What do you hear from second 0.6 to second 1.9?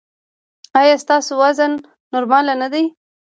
ایا ستاسو وزن